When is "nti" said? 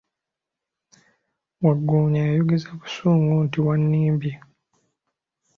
3.45-3.57